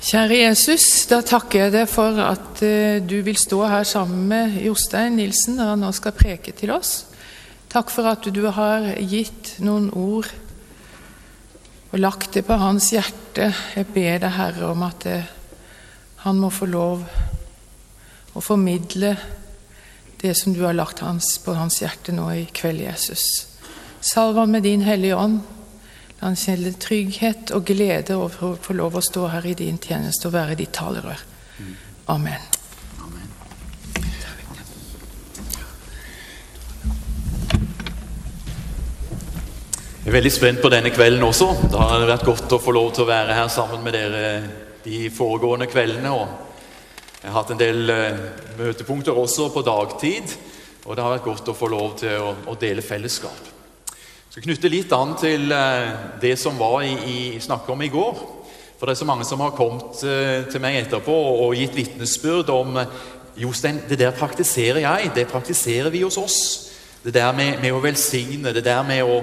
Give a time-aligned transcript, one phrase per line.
[0.00, 4.54] Kjære Jesus, da takker jeg deg for at eh, du vil stå her sammen med
[4.64, 7.02] Jostein Nilsen når han nå skal preke til oss.
[7.68, 10.30] Takk for at du har gitt noen ord
[11.90, 13.50] og lagt det på hans hjerte.
[13.76, 15.28] Jeg ber deg, Herre, om at eh,
[16.24, 17.04] han må få lov
[18.32, 19.12] å formidle
[20.24, 23.28] det som du har lagt hans, på hans hjerte nå i kveld, Jesus.
[24.00, 25.42] Salv ham med din Hellige Ånd.
[26.20, 30.28] Han kjenne trygghet og glede over å få lov å stå her i din tjeneste
[30.28, 31.22] og være ditt talerør.
[32.12, 32.48] Amen.
[40.00, 41.46] Jeg er veldig spent på denne kvelden også.
[41.70, 44.22] Det har vært godt å få lov til å være her sammen med dere
[44.84, 46.10] de foregående kveldene.
[46.10, 48.22] Og jeg har hatt en del eh,
[48.58, 50.34] møtepunkter også på dagtid,
[50.84, 53.59] og det har vært godt å få lov til å, å dele fellesskap.
[54.30, 55.88] Jeg skal knytte litt an til eh,
[56.22, 58.20] det som var i, i snakket om i går.
[58.78, 62.52] For det er så mange som har kommet eh, til meg etterpå og gitt vitnesbyrd
[62.54, 62.78] om
[63.42, 66.38] Jostein, det der praktiserer jeg, det praktiserer vi hos oss.
[67.02, 69.18] Det der med, med å velsigne, det der med å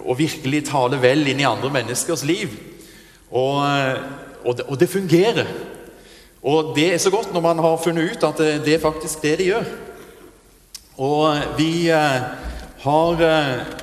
[0.00, 2.56] å, virkelig tale vel inn i andre menneskers liv.
[3.28, 5.52] Og, og, det, og, det, fungerer.
[6.40, 9.20] Og det er så godt når man har funnet ut at det, det er faktisk
[9.28, 9.70] det de gjør.
[11.04, 12.32] Og vi eh,
[12.88, 13.81] har eh,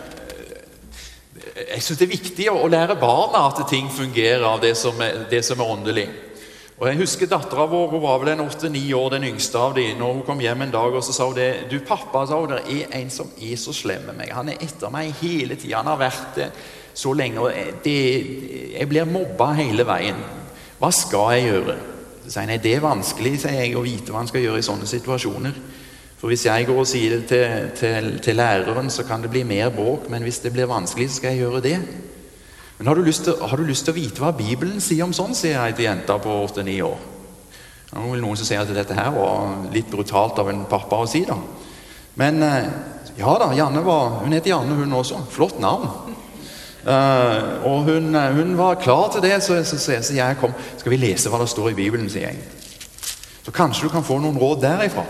[1.59, 5.25] Jeg syns det er viktig å, lære barna at ting fungerer av det som er,
[5.31, 6.07] det som er åndelig.
[6.79, 9.89] Og jeg husker Dattera vår hun var vel en åtte-ni år, den yngste av de,
[9.99, 11.67] når hun kom hjem en dag og så sa hun det.
[11.67, 14.31] 'Du, pappa, sa hun, det er en som er så slem med meg.
[14.31, 15.81] Han er etter meg hele tida.
[15.81, 16.51] Han har vært det
[16.93, 17.39] så lenge.
[17.39, 17.51] og
[17.83, 17.99] det,
[18.79, 20.23] Jeg blir mobba hele veien.
[20.79, 21.77] Hva skal jeg gjøre?'
[22.23, 24.59] Så sier jeg, nei, Det er vanskelig sier jeg, å vite hva han skal gjøre
[24.59, 25.53] i sånne situasjoner.
[26.19, 29.45] For hvis jeg går og sier det til, til, til læreren, så kan det bli
[29.47, 30.09] mer bråk.
[30.11, 31.77] Men hvis det blir vanskelig, så skal jeg gjøre det.
[32.77, 35.35] Men har du, lyst til, du lyst til å vite hva Bibelen sier om sånn,
[35.35, 36.99] sier jeg til jenta på 8-9 år.
[37.89, 41.07] Det er noen som sier at dette her var litt brutalt av en pappa å
[41.09, 41.35] si, da.
[42.19, 42.69] Men eh,
[43.19, 45.23] ja da, Janne var, hun heter Janne, hun også.
[45.31, 45.87] Flott navn.
[46.79, 50.53] Uh, og hun, eh, hun, var klar til det, så, så, så, så, jeg kom.
[50.79, 52.39] Skal vi lese hva det står i Bibelen, sier jeg.
[53.43, 55.03] Så kanskje du kan få noen råd derifra.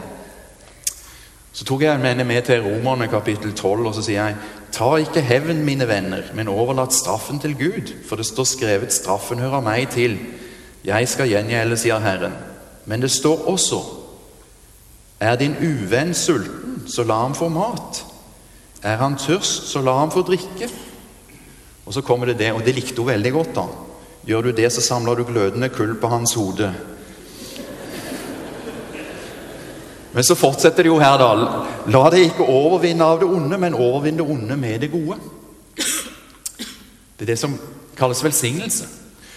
[1.59, 4.35] Så tok jeg henne med til Romerne kapittel 12, og så sier jeg
[4.71, 9.41] Ta ikke hevn, mine venner, men overlat straffen til Gud, for det står skrevet straffen
[9.43, 10.15] hører meg til.
[10.87, 12.37] Jeg skal gjengjelde, sier Herren.
[12.87, 13.81] Men det står også
[15.19, 18.05] Er din uvenn sulten, så la ham få mat.
[18.79, 20.69] Er han tørst, så la ham få drikke.
[21.85, 23.65] Og så kommer det det, og det likte hun veldig godt, da.
[24.29, 26.71] Gjør du det, så samler du glødende kull på hans hode.
[30.13, 31.65] Men så fortsetter det jo her, da.
[31.91, 35.19] La deg ikke overvinne av det onde, men overvinn det onde med det gode.
[37.19, 37.57] Det er det som
[37.99, 38.87] kalles velsignelse.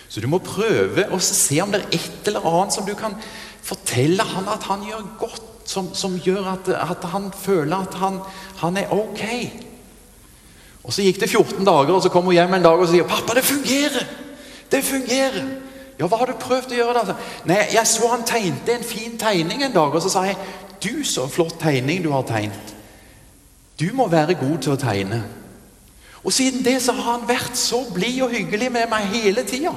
[0.09, 3.17] Så du må prøve å se om det er et eller annet som du kan
[3.65, 8.19] fortelle han at han gjør godt, som, som gjør at, at, han føler at han,
[8.61, 9.23] han, er ok.
[10.83, 13.09] Og Så gikk det 14 dager, og så kom hun hjem en dag og sier
[13.09, 14.09] 'Pappa, det fungerer!
[14.73, 15.53] Det fungerer!'
[16.01, 17.03] Ja, hva har du prøvd å gjøre?
[17.07, 17.15] da?
[17.47, 20.37] Nei, Jeg så han tegnte en fin tegning en dag, og så sa jeg
[20.83, 22.75] du, så flott tegning du har tegnet.
[23.81, 25.23] Du må være god til å tegne.
[26.23, 29.73] Og siden det så har han vært så blid og hyggelig med meg hele tida.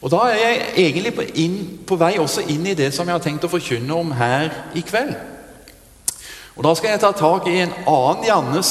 [0.00, 3.18] Og da er jeg egentlig på, inn, på, vei også inn i det som jeg
[3.18, 5.12] har tenkt å forkynne om her i kveld.
[6.56, 8.70] Og Da skal jeg ta tak i en annen Jannes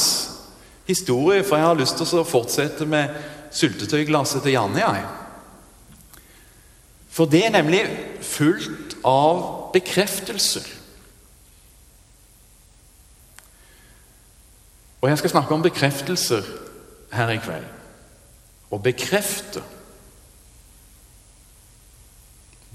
[0.89, 3.13] historie, for jeg har lyst til å fortsette med
[3.53, 4.79] syltetøyglasset til Janne.
[4.79, 5.05] jeg.
[7.19, 7.81] For det er nemlig
[8.23, 9.41] fullt av
[9.73, 10.63] bekreftelser.
[15.01, 16.47] Og jeg skal snakke om bekreftelser
[17.11, 17.65] her i kveld.
[18.71, 19.65] Å bekrefte.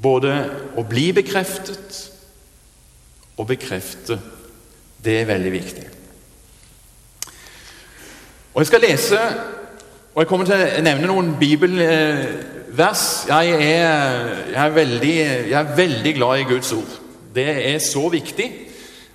[0.04, 0.34] Både
[0.76, 2.02] å bli bekreftet
[3.40, 4.18] og bekrefte.
[5.00, 5.86] Det er veldig viktig.
[8.52, 9.22] Og Jeg skal lese,
[10.12, 11.32] og jeg kommer til å nevne noen
[12.74, 13.26] bibelvers.
[13.28, 15.16] Jeg er, jeg er, veldig,
[15.50, 17.00] jeg er veldig glad i Guds ord.
[17.34, 18.52] Det er så viktig.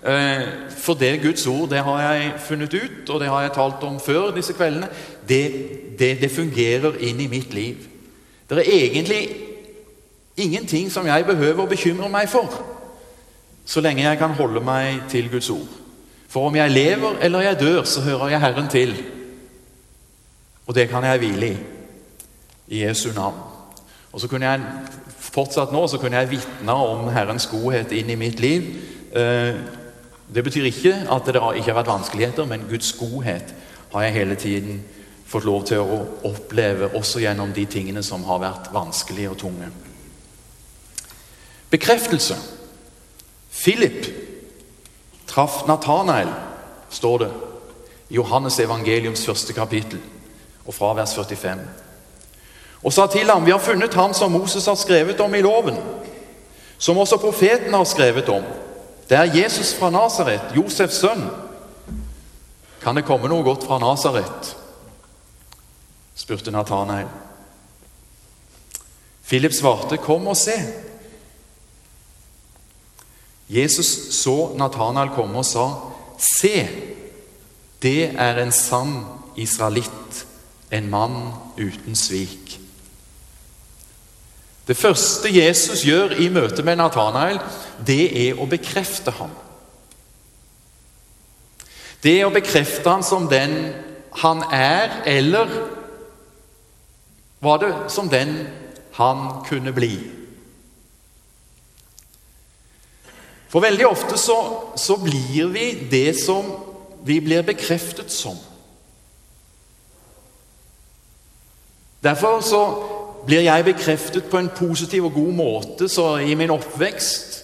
[0.04, 0.42] Eh,
[0.78, 4.00] for det Guds ord, det har jeg funnet ut, og det har jeg talt om
[4.00, 4.88] før disse kveldene,
[5.30, 7.76] det, det, det fungerer inn i mitt liv.
[8.50, 9.30] Det er egentlig
[10.38, 12.48] ingenting som jeg behøver å bekymre meg for,
[13.66, 15.68] så lenge jeg kan holde meg til Guds ord.
[16.30, 18.96] For om jeg lever eller jeg dør, så hører jeg Herren til.
[20.68, 21.58] Og det kan jeg hvile i.
[22.70, 23.49] I Jesu navn.
[24.12, 24.62] Og så kunne jeg
[25.20, 28.70] fortsatt nå så kunne jeg vitne om Herrens godhet inn i mitt liv.
[29.14, 29.60] Eh,
[30.34, 33.54] det betyr ikke at det ikke har vært vanskeligheter, men Guds godhet
[33.94, 34.82] har jeg hele tiden
[35.30, 39.70] fått lov til å oppleve også gjennom de tingene som har vært vanskelige og tunge.
[41.70, 42.38] Bekreftelse.
[43.54, 44.08] Philip
[45.30, 46.30] traff Natanael,
[46.90, 47.30] står det
[48.10, 50.00] i Johannes evangeliums første kapittel,
[50.66, 51.62] og fra vers 45.
[52.84, 55.78] Og sa til ham, vi har funnet ham som Moses har skrevet om i loven,
[56.78, 58.44] som også profeten har skrevet om.
[59.10, 61.26] Det er Jesus fra Nasaret, Josefs sønn.
[62.80, 64.56] Kan det komme noe godt fra Nasaret?
[66.16, 67.08] spurte Natanael.
[69.28, 70.74] Philip svarte, 'Kom og se'.
[73.50, 75.74] Jesus så Natanael komme og sa,
[76.18, 76.70] 'Se,
[77.82, 79.06] det er en sann
[79.36, 80.28] israelitt,
[80.72, 82.59] en mann uten svik.'
[84.70, 87.40] Det første Jesus gjør i møte med Natanael,
[87.82, 89.32] det er å bekrefte ham.
[92.04, 93.56] Det er å bekrefte ham som den
[94.22, 95.50] han er, eller
[97.42, 98.36] var det som den
[99.00, 99.96] han kunne bli.
[103.50, 104.38] For veldig ofte så,
[104.78, 106.46] så blir vi det som
[107.10, 108.38] vi blir bekreftet som.
[112.06, 112.64] Derfor så
[113.26, 117.40] blir jeg bekreftet på en positiv og god måte, så i min oppvekst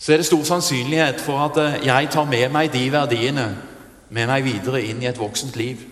[0.00, 3.46] så er det stor sannsynlighet for at eh, jeg tar med meg de verdiene
[4.10, 5.82] med meg videre inn i et voksent liv.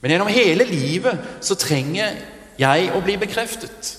[0.00, 2.16] Men gjennom hele livet så trenger
[2.58, 3.92] jeg å bli bekreftet.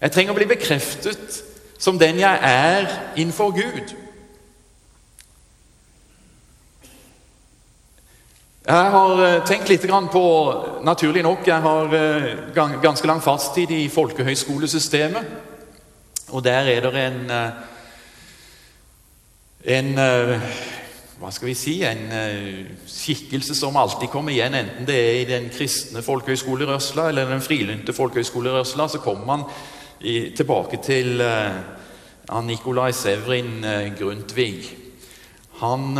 [0.00, 1.40] Jeg trenger å bli bekreftet
[1.80, 3.94] som den jeg er innenfor Gud.
[8.60, 10.22] Jeg har eh, tenkt litt på
[10.84, 12.50] Naturlig nok, jeg har eh,
[12.84, 15.24] ganske lang fartstid i folkehøyskolesystemet.
[16.36, 17.50] Og der er det en, eh,
[19.78, 19.88] en
[21.20, 25.26] hva skal vi si, en uh, skikkelse som alltid kommer igjen, enten det er i
[25.28, 29.44] den kristne folkehøyskolerørsla eller den frilynte folkehøyskolerørsla, så kommer man
[30.00, 34.70] i, tilbake til uh, Nikolai Sevrin uh, Grundtvig.
[35.60, 35.92] Han,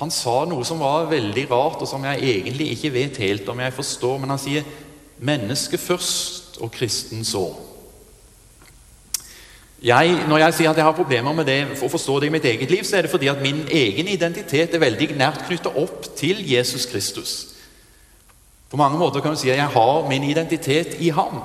[0.00, 3.60] han, sa noe som var veldig rart, og som jeg egentlig ikke vet helt om
[3.60, 4.64] jeg forstår, men han sier
[5.18, 7.72] 'menneske først og kristen så'.
[9.82, 12.30] Jeg, når jeg sier at jeg har problemer med det, for å forstå det i
[12.30, 15.74] mitt eget liv, så er det fordi at min egen identitet er veldig nært knyttet
[15.76, 17.48] opp til Jesus Kristus.
[18.70, 21.42] På mange måter kan du si at jeg har min identitet i ham.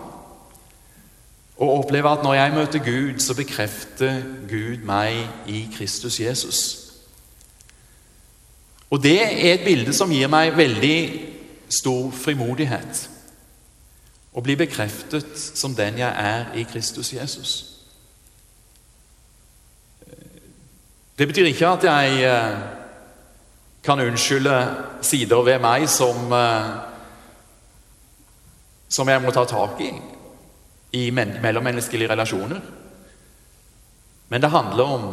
[1.58, 6.87] Og opplever at når jeg møter Gud, så bekrefter Gud meg i Kristus Jesus.
[8.90, 11.00] Og det er et bilde som gir meg veldig
[11.70, 13.02] stor frimodighet.
[14.38, 17.56] Å bli bekreftet som den jeg er i Kristus Jesus.
[21.18, 22.60] Det betyr ikke at jeg eh,
[23.84, 24.58] kan unnskylde
[25.02, 26.70] sider ved meg som, eh,
[28.88, 29.92] som jeg må ta tak i
[30.98, 32.62] i mellommenneskelige relasjoner.
[34.30, 35.08] Men det handler om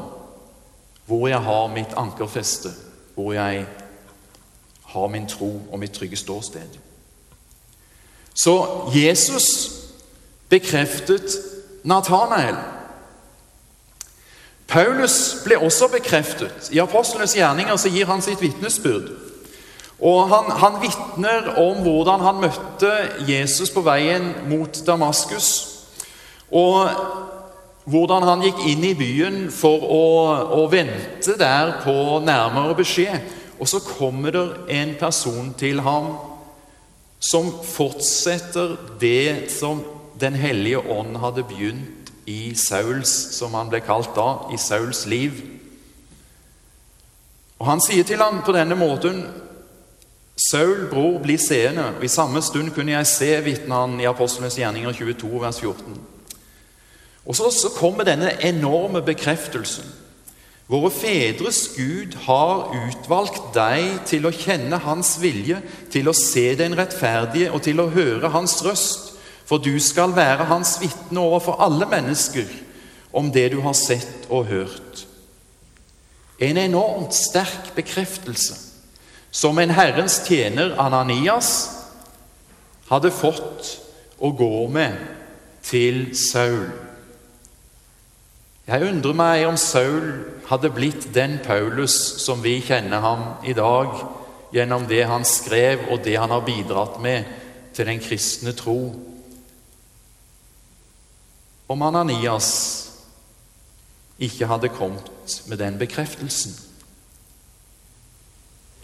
[1.07, 2.71] hvor jeg har mitt ankerfeste,
[3.15, 3.67] hvor jeg
[4.83, 6.79] har min tro og mitt trygge ståsted.
[8.35, 8.55] Så
[8.95, 9.45] Jesus
[10.49, 11.37] bekreftet
[11.85, 12.57] Natanael
[14.67, 16.71] Paulus ble også bekreftet.
[16.73, 19.11] I apostlenes gjerninger så gir han sitt vitnesbyrd.
[20.01, 22.93] Han, han vitner om hvordan han møtte
[23.29, 25.51] Jesus på veien mot Damaskus.
[26.51, 26.91] Og
[27.85, 30.05] hvordan han gikk inn i byen for å,
[30.57, 33.27] å vente der på nærmere beskjed.
[33.61, 34.45] Og så kommer det
[34.77, 36.15] en person til ham
[37.23, 44.13] som fortsetter det som Den hellige ånd hadde begynt i Sauls, som han ble kalt
[44.15, 45.41] da, i Sauls liv.
[47.59, 49.25] Og Han sier til ham på denne måten
[50.39, 51.97] Saul, bror, bli seende.
[51.99, 55.99] Og I samme stund kunne jeg se, vitner han i Apostlenes gjerninger 22, vers 14.
[57.25, 59.87] Og så, så kommer denne enorme bekreftelsen.
[60.69, 65.59] Våre fedres Gud har utvalgt deg til å kjenne Hans vilje,
[65.93, 69.15] til å se den rettferdige og til å høre Hans røst
[69.45, 72.49] for du skal være hans vitne overfor alle mennesker
[73.13, 75.07] om det du har sett og hørt.
[76.41, 78.57] En enormt sterk bekreftelse
[79.35, 81.71] som en Herrens tjener, Ananias,
[82.89, 83.71] hadde fått
[84.19, 84.97] å gå med
[85.65, 86.71] til Saul.
[88.65, 90.07] Jeg undrer meg om Saul
[90.49, 93.93] hadde blitt den Paulus som vi kjenner ham i dag,
[94.55, 97.29] gjennom det han skrev og det han har bidratt med
[97.75, 98.79] til den kristne tro
[101.69, 102.51] om Ananias
[104.23, 106.55] ikke hadde kommet med den bekreftelsen.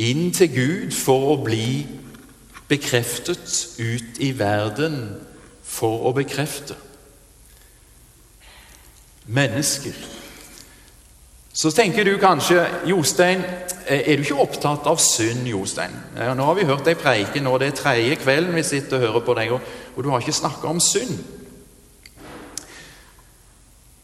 [0.00, 1.86] Inn til Gud for å bli
[2.70, 4.96] bekreftet ut i verden
[5.62, 6.76] for å bekrefte.
[9.30, 9.94] Mennesker.
[11.52, 13.42] Så tenker du kanskje Jostein,
[13.86, 15.94] er du ikke opptatt av synd, Jostein?
[16.14, 19.24] Nå har vi hørt deg preike nå, det er tredje kvelden vi sitter og hører
[19.26, 19.54] på deg,
[19.96, 21.18] og du har ikke snakka om synd.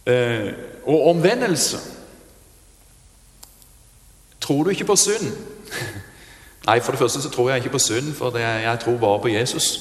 [0.06, 0.50] Eh,
[0.87, 1.78] og omvendelse.
[4.40, 5.30] Tror du ikke på synd?
[6.66, 9.28] Nei, for det første så tror jeg ikke på synd, for jeg tror bare på
[9.28, 9.73] Jesus.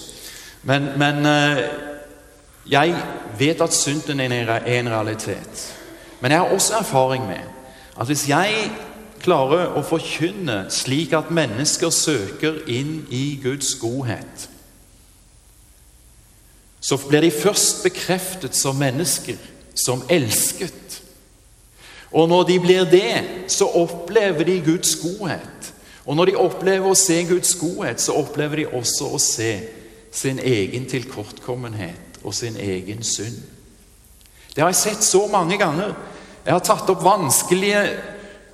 [0.63, 1.57] Men, men eh,
[2.71, 2.95] jeg
[3.39, 5.75] vet at synden er en realitet.
[6.19, 7.43] Men jeg har også erfaring med
[7.99, 8.71] at hvis jeg
[9.21, 14.49] klarer å forkynne slik at mennesker søker inn i Guds godhet,
[16.81, 19.37] så blir de først bekreftet som mennesker,
[19.85, 21.01] som elsket.
[22.11, 25.71] Og når de blir det, så opplever de Guds godhet.
[26.05, 29.51] Og når de opplever å se Guds godhet, så opplever de også å se
[30.13, 33.37] sin egen tilkortkommenhet og sin egen synd.
[34.55, 35.93] Det har jeg sett så mange ganger.
[36.45, 37.81] Jeg har tatt opp vanskelige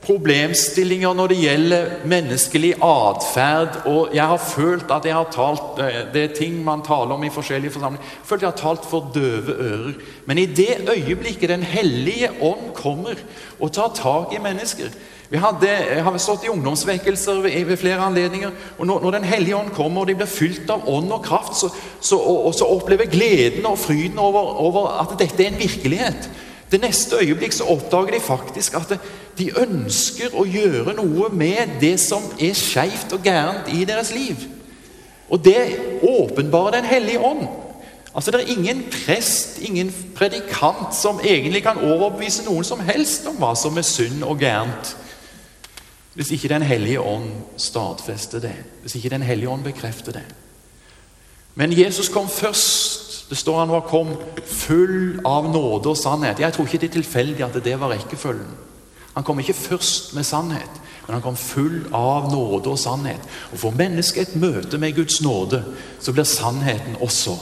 [0.01, 5.99] problemstillinger når det gjelder menneskelig atferd, og jeg har følt at jeg har talt eh,
[6.13, 8.07] Det er ting man taler om i forskjellige forsamlinger.
[8.07, 9.93] Jeg følt jeg har talt for døve ører.
[10.25, 13.13] Men i det øyeblikket Den hellige ånd kommer
[13.59, 14.89] og tar tak i mennesker
[15.31, 15.69] vi hadde,
[16.03, 18.51] har stått i ungdomsvekkelser ved flere anledninger.
[18.77, 21.55] og når, når, Den hellige ånd kommer og de blir fylt av ånd og kraft,
[21.55, 21.69] så,
[22.01, 26.27] så, og, og så opplever gleden og fryden over, over at dette er en virkelighet.
[26.71, 28.91] Det neste øyeblikk så oppdager de faktisk at
[29.37, 34.35] de ønsker å gjøre noe med det som er skeivt og gærent i deres liv.
[35.31, 37.47] Og det åpenbarer Den hellige ånd.
[38.15, 43.39] Altså Det er ingen prest, ingen predikant, som egentlig kan overbevise noen som helst om
[43.39, 44.97] hva som er synd og gærent,
[46.13, 50.25] hvis ikke Den hellige ånd stadfester det, hvis ikke Den hellige ånd bekrefter det.
[51.55, 54.09] Men Jesus kom først det står han var kom
[54.43, 56.41] full av nåde og sannhet.
[56.43, 58.57] Jeg tror ikke det er tilfeldig at det var rekkefølgen.
[59.13, 63.23] Han kom ikke først med sannhet, men han kom full av nåde og sannhet.
[63.53, 65.63] Og Får mennesket et møte med Guds nåde,
[65.99, 67.37] så blir sannheten også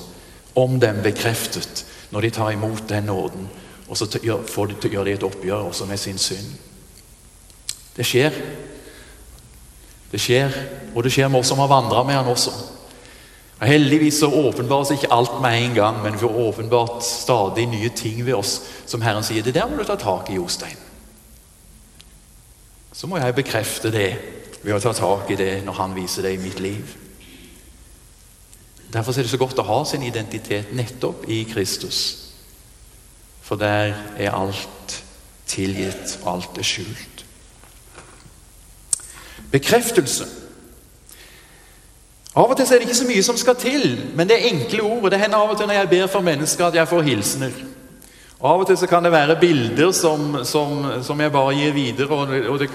[0.54, 3.50] om dem bekreftet når de tar imot den nåden.
[3.90, 6.69] Og så gjør de et oppgjør også med sin synd.
[7.96, 8.36] Det skjer.
[10.10, 10.54] Det skjer,
[10.96, 12.54] og det skjer med oss som har vandra med han også.
[13.60, 17.90] Og Heldigvis så åpenbares ikke alt med en gang, men vi får åpenbart stadig nye
[17.90, 18.56] ting ved oss
[18.88, 19.44] som Herren sier.
[19.44, 20.78] Det der må du ta tak i, Jostein.
[22.94, 24.10] Så må jeg bekrefte det
[24.64, 26.96] ved å ta tak i det når Han viser det i mitt liv.
[28.90, 32.00] Derfor er det så godt å ha sin identitet nettopp i Kristus.
[33.46, 34.98] For der er alt
[35.50, 37.26] tilgitt, og alt er skjult.
[39.52, 40.28] Bekreftelse
[42.40, 44.84] av og til er det ikke så mye som skal til, men det er enkle
[44.86, 45.04] ord.
[45.04, 47.56] og Det hender av og til når jeg ber for mennesker, at jeg får hilsener.
[48.40, 52.08] Av og til kan det være bilder som, som, som jeg bare gir videre.
[52.08, 52.70] og, det,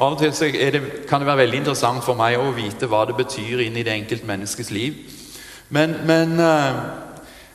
[0.00, 3.16] Av og til det, kan det være veldig interessant for meg å vite hva det
[3.18, 4.94] betyr inn i det enkelte menneskes liv.
[5.74, 6.78] Men, men eh,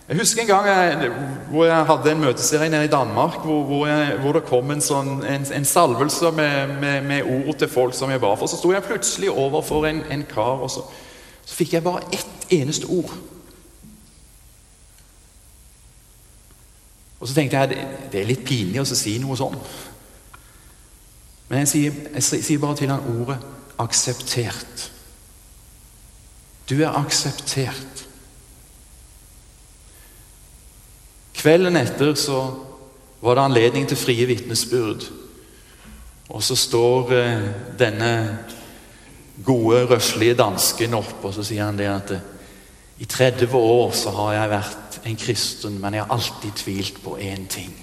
[0.07, 1.11] jeg husker en gang jeg,
[1.49, 4.83] hvor jeg hadde en møteserie nede i Danmark, hvor, hvor, jeg, hvor det kom en,
[4.83, 8.51] sånn, en, en salvelse med, med, med, ord til folk som jeg ba for.
[8.51, 10.59] Så sto jeg plutselig overfor en, en kar.
[10.65, 10.83] og så
[11.45, 13.11] så fikk jeg bare ett eneste ord.
[17.19, 19.57] Og så tenkte jeg det er litt pinlig å si noe sånn.
[21.49, 23.37] Men jeg sier, jeg sier bare til han ordet
[23.79, 24.89] 'akseptert'.
[26.69, 28.02] Du er akseptert.
[31.43, 32.37] Kvelden etter så
[33.19, 35.03] var det anledning til frie vitnesbyrd.
[36.31, 38.11] Og så står eh, denne
[39.43, 42.13] gode, røslige dansken opp, og så sier han det at
[43.03, 47.17] i 30 år så har jeg vært en kristen, men jeg har alltid tvilt på
[47.19, 47.73] én ting.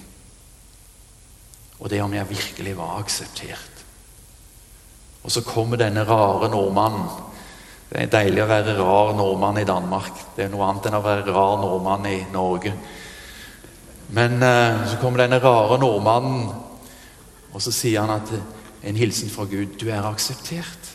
[1.77, 3.83] Og det er om jeg virkelig var akseptert.
[5.21, 7.05] Og så kommer denne rare nordmannen.
[7.91, 10.17] Det er deilig å være rar nordmann i Danmark.
[10.33, 12.73] Det er noe annet enn å være rar nordmann i Norge.
[14.11, 16.49] Men eh, så kommer denne rare nordmannen,
[17.51, 18.33] og så sier han at
[18.83, 20.91] en hilsen fra Gud du er akseptert.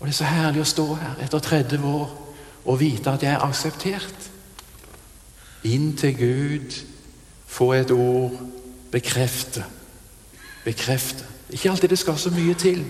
[0.00, 2.08] Og det er så herlig å stå her etter 30 år
[2.64, 4.30] og vite at jeg er akseptert.
[5.62, 6.74] Inn til Gud,
[7.46, 8.34] få et ord,
[8.90, 9.64] bekrefte.
[10.64, 11.24] Bekrefte.
[11.50, 12.82] Ikke alltid det skal så mye til.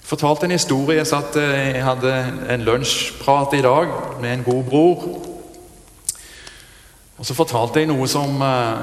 [0.00, 0.98] Jeg fortalte en historie.
[0.98, 2.14] Jeg, satt, eh, jeg hadde
[2.50, 3.88] en lunsjprat i dag
[4.20, 5.29] med en god bror.
[7.20, 8.78] Og Så fortalte jeg noe som, eh,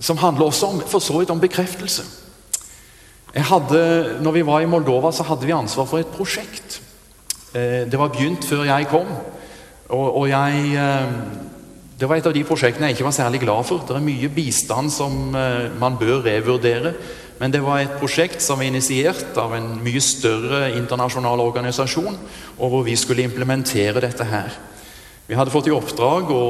[0.00, 2.06] som handler også om, for så vidt om bekreftelse.
[3.34, 6.80] Hadde, når vi var i Moldova, så hadde vi ansvar for et prosjekt.
[7.54, 9.06] eh, Det var begynt før jeg kom.
[9.88, 11.12] Og, og jeg eh,
[12.00, 13.78] Det var et av de prosjektene jeg ikke var særlig glad for.
[13.78, 15.36] Det er mye bistand som
[15.78, 16.94] man bør revurdere.
[17.38, 22.16] Men det var et prosjekt som var initiert av en mye større internasjonal organisasjon,
[22.58, 24.48] og hvor vi skulle implementere dette her.
[25.30, 26.46] Vi hadde fått i oppdrag å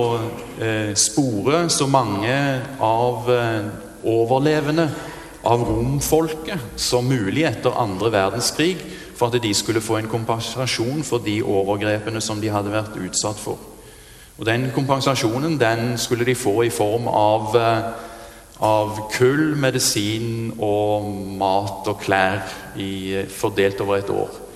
[0.57, 2.33] eh, spore så mange
[2.81, 3.67] av eh,
[4.09, 4.87] overlevende
[5.45, 8.81] av romfolket som mulig etter andre verdenskrig,
[9.19, 13.37] for at de skulle få en kompensasjon for de overgrepene som de hadde vært utsatt
[13.45, 13.61] for.
[14.39, 17.91] Og Den kompensasjonen den skulle de få i form av, eh,
[18.65, 21.05] av kull, medisin og
[21.37, 22.49] mat og klær
[22.81, 24.47] i, fordelt over et år.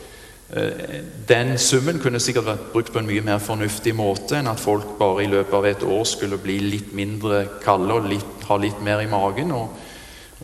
[0.52, 4.60] Eh, den summen kunne sikkert vært brukt på en mye mer fornuftig måte enn at
[4.60, 8.58] folk bare i løpet av et år skulle bli litt mindre kalde og litt, ha
[8.60, 9.72] litt mer i magen og,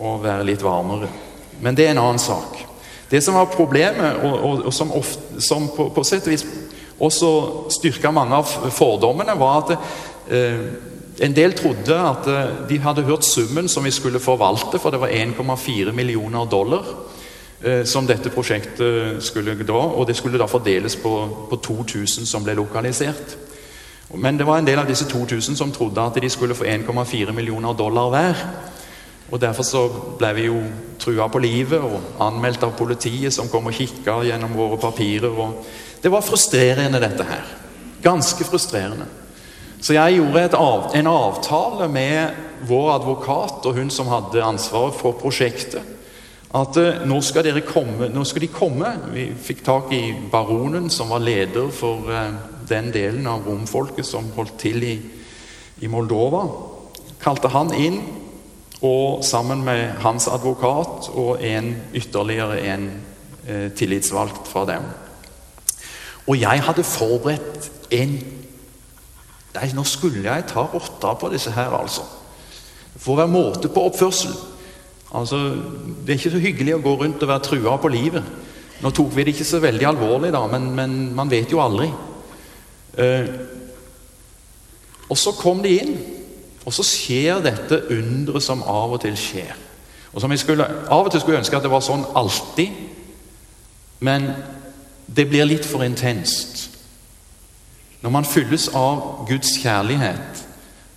[0.01, 1.11] og være litt varmere.
[1.61, 2.57] Men det er en annen sak.
[3.11, 6.47] Det som var problemet, og, og, og som, ofte, som på, på, sett og vis
[7.01, 7.31] også
[7.77, 9.75] styrka mange av fordommene, var at
[10.33, 10.65] eh,
[11.21, 15.03] en del trodde at eh, de hadde hørt summen som vi skulle forvalte, for det
[15.03, 16.89] var 1,4 millioner dollar
[17.85, 19.83] som dette prosjektet skulle dra.
[19.93, 21.13] og det skulle da fordeles på,
[21.51, 23.37] på 2000 som ble lokalisert.
[24.15, 27.33] Men det var en del av disse 2000 som trodde at de skulle få 1,4
[27.33, 28.43] millioner dollar hver.
[29.31, 29.85] Og Derfor så
[30.19, 30.59] ble vi jo
[30.99, 35.31] trua på livet og anmeldt av politiet, som kom og kikka gjennom våre papirer.
[35.31, 35.65] og
[36.03, 37.47] Det var frustrerende, dette her.
[38.03, 39.07] Ganske frustrerende.
[39.81, 42.35] Så jeg gjorde av, en avtale med
[42.69, 45.81] vår advokat og hun som hadde ansvaret for prosjektet.
[46.51, 48.95] At uh, nå skal komme, nå skal de komme.
[49.15, 52.33] Vi fikk tak i baronen, som var leder for uh,
[52.69, 54.97] den delen av romfolket som holdt til i,
[55.81, 56.47] i Moldova.
[57.21, 58.01] Kalte han inn
[58.81, 62.87] og sammen med hans advokat og en ytterligere en
[63.47, 64.87] eh, tillitsvalgt fra dem.
[66.27, 68.21] Og jeg hadde forberedt en
[69.51, 72.05] Nei, nå skulle jeg ta rotta på disse her, altså.
[72.95, 74.31] Det får være måte på oppførsel.
[75.15, 75.39] Altså,
[76.07, 78.25] Det er ikke så hyggelig å gå rundt og være trua på livet.
[78.81, 81.91] Nå tok vi det ikke så veldig alvorlig, da, men, men man vet jo aldri.
[82.97, 83.27] Eh,
[85.11, 85.97] og så kom de inn.
[86.65, 89.57] Og så skjer dette underet som av og til skjer.
[90.13, 92.75] Og som jeg skulle, Av og til skulle jeg ønske at det var sånn alltid,
[94.01, 94.31] men
[95.07, 96.69] det blir litt for intenst.
[98.01, 100.40] Når man fylles av Guds kjærlighet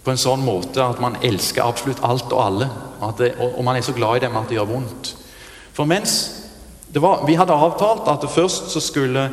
[0.04, 3.78] på en sånn måte at man elsker absolutt alt og alle, og, det, og man
[3.80, 5.14] er så glad i dem at det gjør vondt
[5.74, 6.16] For mens
[6.94, 9.30] var, vi hadde avtalt at først så skulle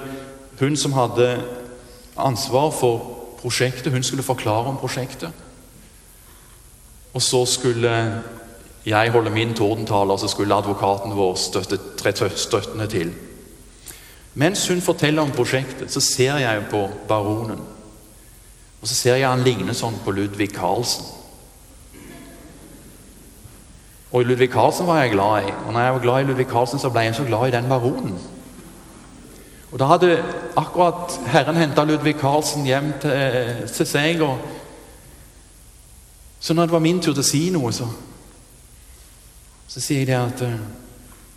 [0.60, 1.34] hun som hadde
[2.16, 3.02] ansvar for
[3.40, 5.32] prosjektet, hun skulle forklare om prosjektet.
[7.14, 7.92] Og så skulle
[8.86, 13.12] jeg holde min tordentale, og så skulle advokaten vår støtte, støttende til.
[14.34, 17.60] Mens hun forteller om prosjektet, så ser jeg på baronen.
[18.80, 21.04] Og så ser jeg han ligner sånn på Ludvig Carlsen.
[24.10, 25.52] Og Ludvig Carlsen var jeg glad i.
[25.66, 27.68] Og når jeg var glad i Ludvig Carlsen, så ble jeg så glad i den
[27.70, 28.16] baronen.
[29.70, 30.24] Og Da hadde
[30.58, 34.22] akkurat Herren henta Ludvig Carlsen hjem til, til seg.
[34.22, 34.38] og
[36.40, 37.86] så når det var min tur til å si noe, så,
[39.68, 40.60] så sier jeg at eh,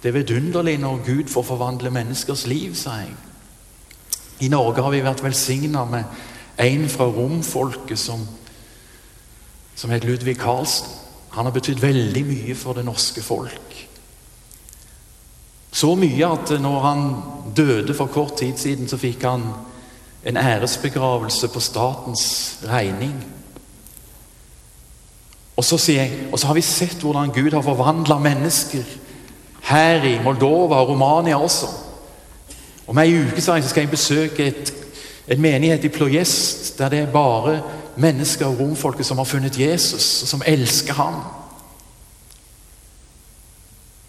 [0.02, 3.12] det er vidunderlig når Gud får forvandle menneskers liv, sa jeg.
[4.48, 6.24] I Norge har vi vært velsigna med
[6.60, 8.28] en fra romfolket som,
[9.76, 10.88] som het Ludvig Karlsen.
[11.34, 13.78] Han har betydd veldig mye for det norske folk.
[15.74, 17.06] Så mye at når han
[17.58, 19.48] døde for kort tid siden, så fikk han
[20.24, 22.26] en æresbegravelse på statens
[22.70, 23.16] regning.
[25.58, 28.86] Og så sier jeg, og så har vi sett hvordan Gud har forvandla mennesker
[29.64, 31.70] her i Moldova og Romania også.
[32.88, 34.74] Om ei uke så skal jeg besøke et,
[35.28, 37.62] en menighet i Plojest der det er bare
[37.96, 41.22] mennesker og romfolket som har funnet Jesus, og som elsker ham.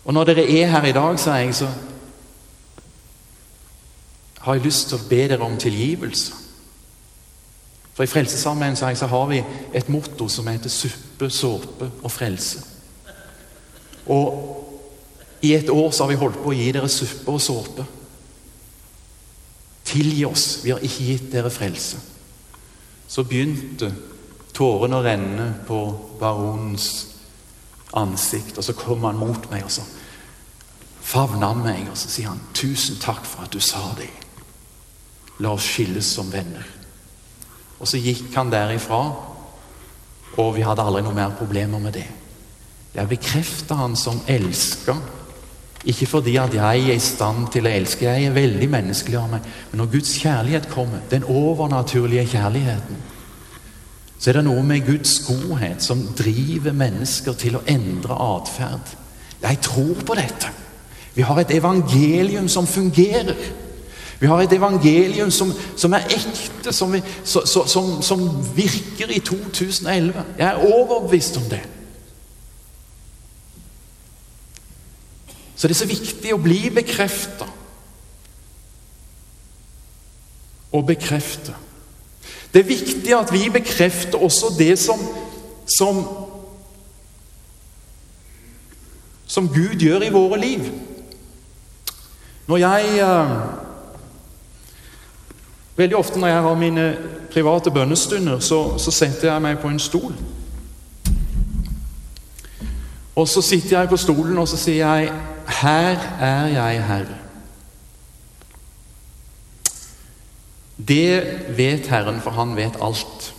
[0.04, 1.68] Og når dere er her i dag, sier jeg, så
[4.44, 6.34] har jeg lyst til å be dere om tilgivelse.
[7.94, 9.40] For i Frelsesarmeen så har vi
[9.72, 12.60] et motto som heter suppe, såpe og frelse.
[14.10, 14.60] Og
[15.42, 17.86] i et år så har vi holdt på å gi dere suppe og såpe.
[19.84, 22.00] Tilgi oss, vi har ikke gitt dere frelse.
[23.08, 23.90] Så begynte
[24.54, 25.80] tårene å renne på
[26.20, 26.88] baronens
[27.94, 29.84] ansikt, og så kom han mot meg, og så
[31.04, 34.22] favna han meg, og så sier han 'Tusen takk for at du sa det'.
[35.38, 36.64] La oss skilles som venner.
[37.80, 39.14] Og så gikk han derifra,
[40.38, 42.06] og vi hadde aldri noe mer problemer med det.
[42.94, 44.96] Jeg bekrefta han som elska
[45.84, 49.32] Ikke fordi at jeg er i stand til å elske, jeg er veldig menneskelig av
[49.34, 49.48] meg.
[49.70, 53.02] Men når Guds kjærlighet kommer, den overnaturlige kjærligheten,
[54.18, 58.94] så er det noe med Guds godhet som driver mennesker til å endre atferd.
[59.42, 60.52] Jeg tror på dette.
[61.14, 63.36] Vi har et evangelium som fungerer.
[64.20, 68.24] Vi har et evangelium som, som er ekte, som, vi, som, som
[68.56, 70.24] virker i 2011.
[70.38, 71.60] Jeg er overbevist om det.
[75.56, 77.46] Så det er så viktig å bli bekrefta.
[80.74, 81.54] Å bekrefte.
[82.52, 85.00] Det er viktig at vi bekrefter også det som,
[85.78, 86.00] som,
[89.26, 90.68] som Gud gjør i våre liv.
[92.46, 93.36] Når jeg eh,
[95.76, 96.82] Veldig ofte når jeg har mine
[97.32, 100.12] private bønnestunder, så, så setter jeg meg på en stol.
[103.14, 105.10] Og så sitter jeg på stolen og så sier jeg
[105.46, 107.20] 'Her er jeg, Herre'.
[110.88, 113.34] Det vet Herren, for han vet alt.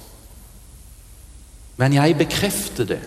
[1.77, 2.99] Men jeg bekrefter det.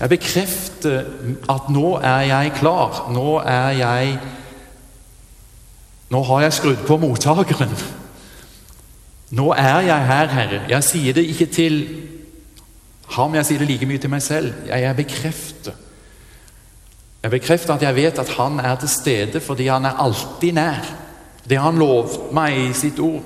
[0.00, 1.04] Jeg bekrefter
[1.48, 3.06] at nå er jeg klar.
[3.12, 4.18] Nå er jeg
[6.10, 7.72] Nå har jeg skrudd på mottakeren.
[9.30, 10.60] Nå er jeg her, Herre.
[10.68, 11.80] Jeg sier det ikke til
[13.10, 14.52] ham, jeg sier det like mye til meg selv.
[14.68, 15.72] Jeg, jeg bekrefter.
[17.26, 20.84] Jeg bekrefter at jeg vet at han er til stede fordi han er alltid nær.
[21.42, 23.24] Det har han lovt meg i sitt ord.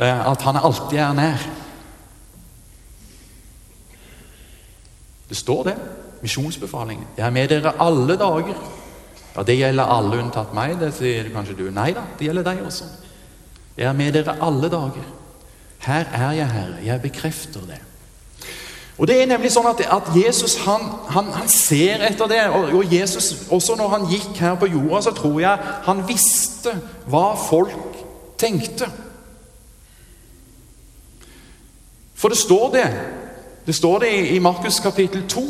[0.00, 1.42] Eh, at han alltid er nær.
[5.28, 5.74] Det står det.
[6.22, 7.04] Misjonsbefalingen.
[7.18, 8.56] Jeg er med dere alle dager.
[9.36, 10.78] Ja, Det gjelder alle unntatt meg.
[10.80, 11.66] Det sier kanskje du.
[11.70, 12.88] Nei da, det gjelder deg også.
[13.76, 15.12] Jeg er med dere alle dager.
[15.84, 16.80] Her er jeg, Herre.
[16.84, 17.82] Jeg bekrefter det.
[18.98, 22.40] Og det er nemlig sånn at, at Jesus han, han, han, ser etter det.
[22.50, 26.74] Og, og, Jesus, også når han gikk her på jorda, så tror jeg han visste
[27.06, 28.00] hva folk
[28.40, 28.90] tenkte.
[32.18, 32.88] For det står det.
[33.68, 35.46] Det står det i, i Markus kapittel 2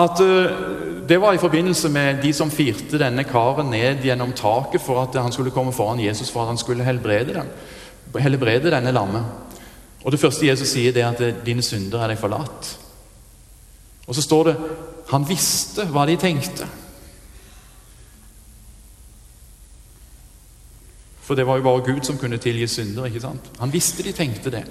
[0.00, 4.80] at uh, det var i forbindelse med de som firte denne karen ned gjennom taket
[4.80, 7.50] for at han skulle komme foran Jesus for at han skulle helbrede dem.
[8.16, 9.51] Helbrede denne lammet.
[10.04, 12.78] Og Det første Jesus sier, det er at 'dine synder er deg forlatt'.
[14.06, 14.56] Og så står det
[15.10, 16.66] han visste hva de tenkte.
[21.20, 23.04] For det var jo bare Gud som kunne tilgi synder.
[23.04, 23.50] ikke sant?
[23.58, 24.64] Han visste de tenkte det.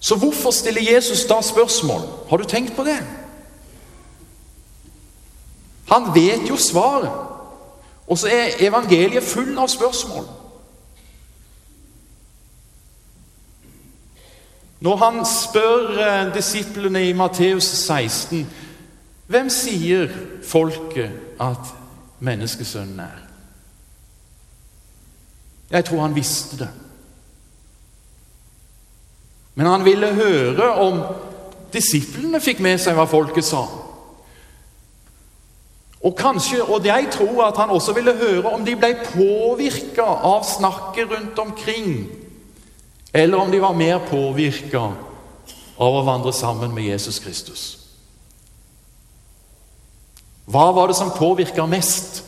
[0.00, 2.00] Så hvorfor stiller Jesus da spørsmål?
[2.30, 2.98] Har du tenkt på det?
[5.88, 7.12] Han vet jo svaret.
[8.06, 10.41] Og så er evangeliet full av spørsmål.
[14.82, 18.46] Når han spør eh, disiplene i Matteus 16
[19.26, 20.10] Hvem sier
[20.44, 21.70] folket at
[22.20, 23.20] menneskesønnen er?
[25.70, 26.68] Jeg tror han visste det.
[29.54, 31.00] Men han ville høre om
[31.72, 33.62] disiplene fikk med seg hva folket sa.
[36.02, 40.44] Og kanskje, og jeg tror at han også ville høre om de ble påvirka av
[40.44, 41.94] snakket rundt omkring
[43.12, 44.92] eller om de var mer påvirka
[45.76, 47.62] av å vandre sammen med Jesus Kristus.
[50.44, 52.22] Hva var det som påvirka mest?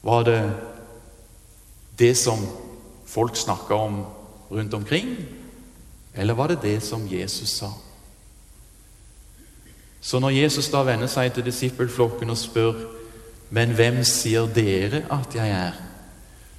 [0.00, 0.38] Var det
[1.98, 2.46] det som
[3.06, 4.04] folk snakka om
[4.48, 5.16] rundt omkring,
[6.14, 7.72] eller var det det som Jesus sa?
[10.00, 12.78] Så når Jesus da vender seg til disippelflokken og spør
[13.50, 15.76] men hvem sier dere at jeg er?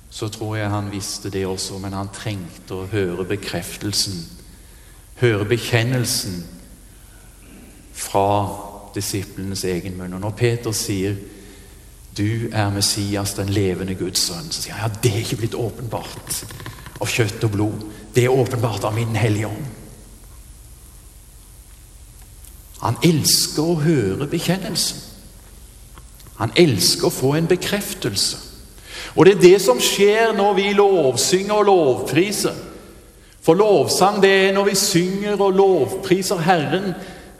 [0.09, 4.23] Så tror jeg han visste det også, men han trengte å høre bekreftelsen,
[5.21, 6.41] høre bekjennelsen
[7.93, 8.29] fra
[8.95, 10.15] disiplenes egen munn.
[10.17, 11.15] Og når Peter sier
[12.17, 15.53] 'Du er Messias, den levende Guds sønn', så sier han ja, det er ikke blitt
[15.53, 16.45] åpenbart
[17.01, 17.85] av kjøtt og blod.
[18.15, 19.65] Det er åpenbart av Min Hellige Ånd.
[22.79, 24.97] Han elsker å høre bekjennelsen.
[26.39, 28.48] Han elsker å få en bekreftelse.
[29.15, 32.57] Og det er det som skjer når vi lovsynger og lovpriser.
[33.41, 36.91] For lovsang det er når vi synger og lovpriser Herren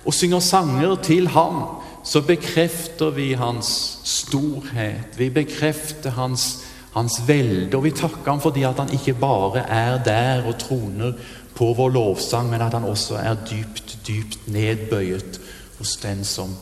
[0.05, 1.63] og synger sanger til Ham,
[2.03, 5.17] så bekrefter vi Hans storhet.
[5.17, 6.63] Vi bekrefter Hans,
[6.95, 11.13] hans velde, og vi takker Ham fordi at Han ikke bare er der og troner
[11.55, 15.41] på vår lovsang, men at Han også er dypt, dypt nedbøyet
[15.77, 16.55] hos den som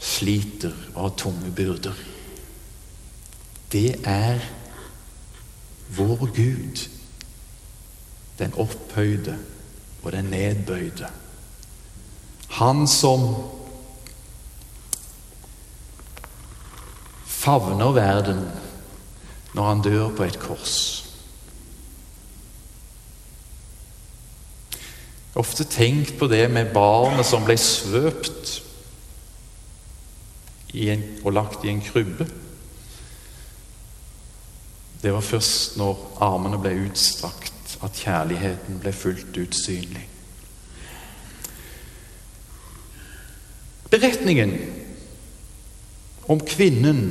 [0.00, 2.13] sliter og har tunge byrder
[3.74, 4.38] det er
[5.96, 6.88] vår Gud,
[8.38, 9.38] den opphøyde
[10.02, 11.10] og den nedbøyde.
[12.54, 13.24] Han som
[17.26, 18.44] favner verden
[19.54, 20.76] når han dør på et kors.
[25.34, 28.60] Ofte tenkt på det med barnet som ble svøpt
[30.74, 32.26] en, og lagt i en krybbe.
[35.04, 40.06] Det var først når armene ble utstrakt, at kjærligheten ble fullt ut synlig.
[43.92, 44.54] Beretningen
[46.32, 47.02] om kvinnen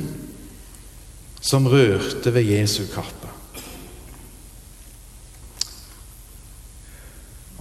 [1.38, 3.30] som rørte ved Jesu kappe.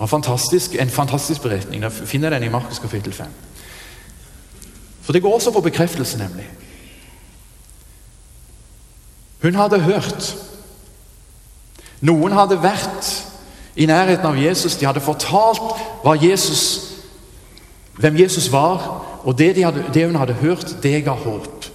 [0.08, 1.82] Fantastisk, en fantastisk beretning.
[1.82, 3.30] Da finner den i Markus kapittel 5.
[5.02, 6.50] For det går også på bekreftelse, nemlig.
[9.44, 10.36] Hun hadde hørt.
[12.02, 13.10] Noen hadde vært
[13.76, 14.78] i nærheten av Jesus.
[14.80, 16.64] De hadde fortalt Jesus,
[18.00, 18.86] hvem Jesus var,
[19.24, 21.70] og det, de hadde, det, hun hadde hørt, det ga håp.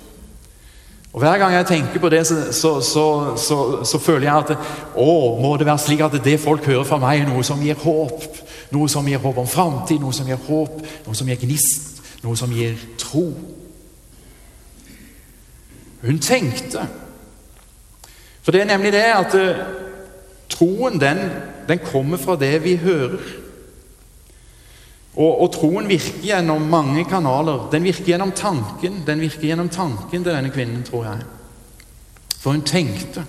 [1.12, 4.52] Og Hver gang jeg tenker på det, så, så, så, så føler jeg at
[4.94, 7.81] å, må det være slik at det folk hører fra meg, er noe som gir
[7.81, 8.26] håp.
[8.70, 12.37] Noe som gir håp om framtid, noe som gir håp, noe som gir gnist, noe
[12.37, 13.31] som gir tro.
[16.04, 16.85] Hun tenkte.
[18.48, 19.58] For det er nemlig det at uh,
[20.48, 21.18] troen, den,
[21.68, 23.18] den kommer fra det vi hører.
[25.18, 27.66] Og, og, troen virker gjennom mange kanaler.
[27.72, 31.28] Den virker gjennom tanken Den virker gjennom tanken til denne kvinnen, tror jeg.
[32.40, 33.26] For hun tenkte.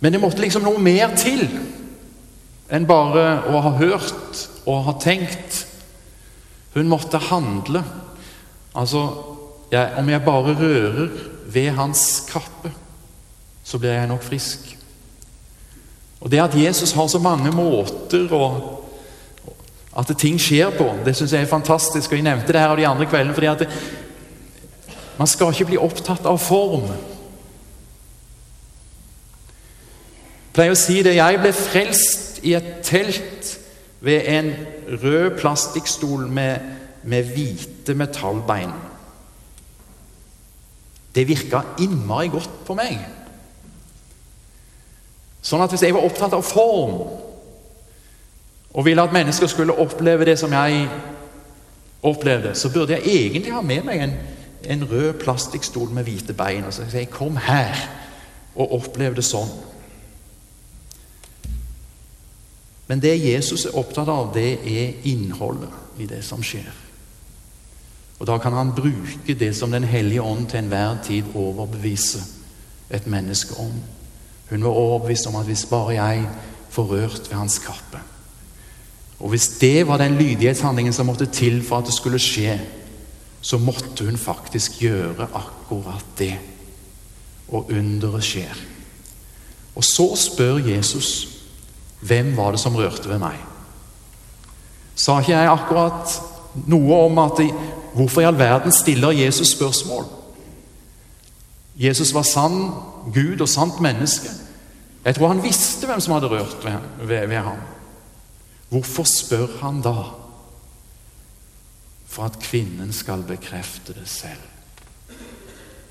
[0.00, 1.44] Men det måtte liksom noe mer til
[2.72, 5.66] enn bare å ha hørt og ha tenkt.
[6.72, 7.84] Hun måtte handle.
[8.72, 9.10] Altså
[9.72, 11.18] jeg, Om jeg bare rører
[11.48, 12.72] ved hans kappe,
[13.64, 14.76] så blir jeg nok frisk.
[16.20, 18.74] Og Det at Jesus har så mange måter og
[19.98, 22.10] at ting skjer på, det syns jeg er fantastisk.
[22.10, 23.68] Og Jeg nevnte det her av de andre kveldene fordi at det,
[25.18, 26.90] man skal ikke bli opptatt av form.
[30.48, 31.16] Jeg pleier å si det.
[31.18, 33.58] Jeg ble frelst i et telt
[34.00, 34.52] ved en
[35.02, 36.58] rød plastikkstol med,
[37.02, 38.87] med hvite metallbein.
[41.14, 42.98] Det virka innmari godt på meg.
[45.42, 46.98] Sånn at hvis jeg var opptatt av form
[48.68, 50.88] og ville at mennesker skulle oppleve det som jeg
[52.06, 54.12] opplevde, så burde jeg egentlig ha med meg en,
[54.68, 57.74] en rød plastikkstol med hvite bein og så si 'Kom her
[58.54, 59.56] og opplev det sånn'.
[62.88, 66.87] Men det Jesus er opptatt av, det er innholdet i det som skjer.
[68.18, 72.22] Og Da kan han bruke det som Den hellige ånd til enhver tid overbeviser
[72.90, 73.72] et menneske om.
[74.50, 76.28] Hun var overbevist om at hvis bare jeg
[76.70, 78.00] får rørt ved hans kappe
[79.20, 82.60] Og hvis det var den lydighetshandlingen som måtte til for at det skulle skje,
[83.40, 86.38] så måtte hun faktisk gjøre akkurat det.
[87.48, 88.54] Og underet skjer.
[89.74, 91.28] Og så spør Jesus
[92.00, 93.34] hvem var det som rørte ved meg.
[94.94, 96.14] Sa ikke jeg akkurat
[96.70, 97.42] noe om at
[97.94, 100.04] hvorfor i all verden stiller Jesus spørsmål?
[101.78, 102.70] Jesus var sann
[103.14, 104.28] Gud og sant menneske.
[105.04, 107.60] Jeg tror han visste hvem som hadde rørt ved, ved, ved ham.
[108.68, 109.94] Hvorfor spør han da?
[112.08, 114.42] For at kvinnen skal bekrefte det selv.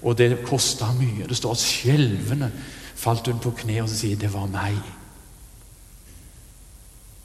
[0.04, 1.26] Og det kosta mye.
[1.30, 2.52] Det står at skjelvende
[2.98, 4.94] falt hun på kne og sier 'det var meg'.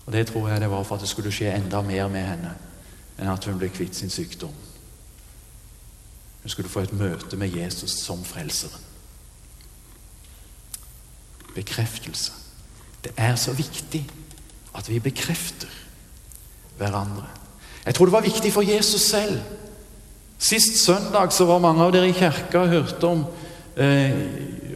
[0.07, 2.55] Og Det tror jeg det var for at det skulle skje enda mer med henne
[3.23, 4.53] enn at hun ble kvitt sin sykdom.
[6.43, 8.91] Hun skulle få et møte med Jesus som frelseren.
[11.55, 12.33] Bekreftelse.
[13.05, 14.03] Det er så viktig
[14.75, 15.71] at vi bekrefter
[16.79, 17.29] hverandre.
[17.87, 19.41] Jeg tror det var viktig for Jesus selv.
[20.39, 23.25] Sist søndag så var mange av dere i kirka og hørte om
[23.77, 24.23] eh,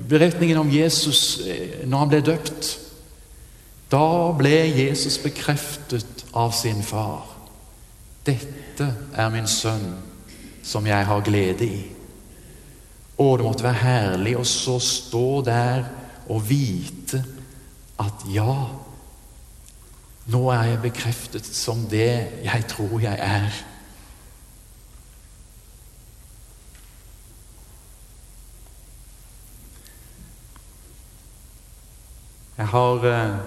[0.08, 2.68] beretningen om Jesus eh, når han ble døpt.
[3.90, 4.06] Da
[4.38, 7.35] ble Jesus bekreftet av sin far.
[8.26, 9.92] Dette er min sønn,
[10.66, 11.84] som jeg har glede i.
[13.16, 15.86] Å, det måtte være herlig å så stå der
[16.28, 17.22] og vite
[18.02, 18.56] at ja,
[20.26, 23.62] nå er jeg bekreftet som det jeg tror jeg er.
[32.56, 33.38] Jeg har eh,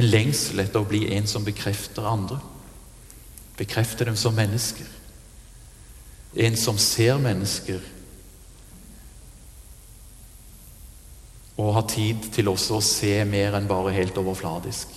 [0.00, 2.40] en lengsel etter å bli en som bekrefter andre.
[3.56, 4.86] Bekrefter dem som mennesker.
[6.36, 7.80] En som ser mennesker.
[11.56, 14.92] Og har tid til også å se mer enn bare helt overfladisk.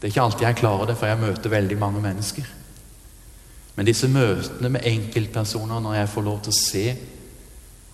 [0.00, 2.48] Det er ikke alltid jeg klarer det, for jeg møter veldig mange mennesker.
[3.76, 6.84] Men disse møtene med enkeltpersoner, når jeg får lov til å se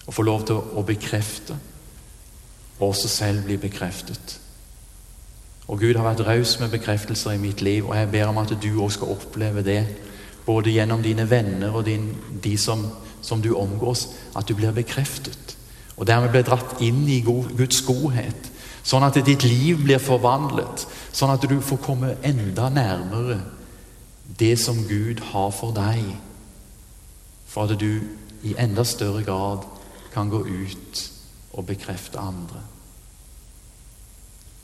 [0.07, 1.59] og får lov til å bekrefte,
[2.79, 4.37] og også selv bli bekreftet
[5.67, 8.53] Og Gud har vært raus med bekreftelser i mitt liv, og jeg ber om at
[8.63, 9.81] du òg skal oppleve det,
[10.47, 12.85] både gjennom dine venner og din, de som,
[13.23, 15.57] som, du omgås, at du blir bekreftet.
[15.97, 18.53] Og dermed blir dratt inn i Guds godhet,
[18.87, 23.41] sånn at ditt liv blir forvandlet, sånn at du får komme enda nærmere
[24.39, 26.05] det som Gud har for deg,
[27.47, 28.05] for at du
[28.47, 29.67] i enda større grad
[30.15, 31.03] kan gå ut
[31.57, 32.63] og bekrefte andre.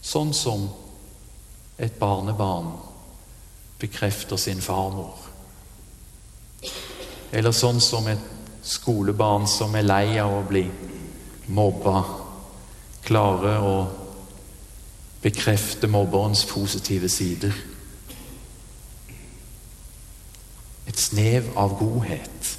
[0.03, 0.69] Sånn som
[1.83, 2.71] et barnebarn
[3.83, 5.19] bekrefter sin farmor.
[7.33, 8.31] Eller sånn som et
[8.63, 10.63] skolebarn som er lei av å bli
[11.51, 12.05] mobba,
[13.03, 13.77] klarer å
[15.23, 17.55] bekrefte mobberens positive sider.
[20.93, 22.59] et snev av godhet.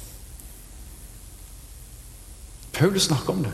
[2.74, 3.52] Paul snakker om det.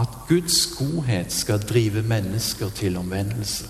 [0.00, 3.68] At Guds godhet skal drive mennesker til omvendelse.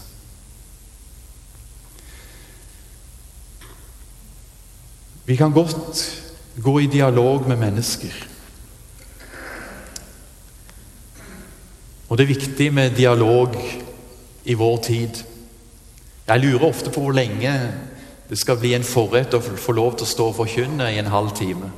[5.26, 6.22] Vi kan godt
[6.62, 8.12] gå i dialog med mennesker.
[12.08, 13.56] Og det er viktig med dialog
[14.44, 15.24] i vår tid.
[16.28, 17.72] Jeg lurer ofte på hvor lenge
[18.28, 21.10] det skal bli en forrett å få lov til å stå og forkynne i en
[21.12, 21.72] halv time.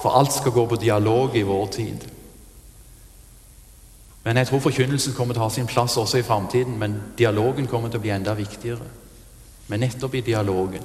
[0.00, 2.08] For alt skal gå på dialog i vår tid.
[4.24, 6.78] Men jeg tror forkynnelsen kommer til å ha sin plass også i framtiden.
[6.78, 8.88] Men dialogen kommer til å bli enda viktigere.
[9.68, 10.84] Men nettopp i dialogen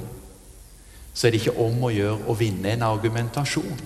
[1.17, 3.80] så er det ikke om å gjøre å vinne en argumentasjon.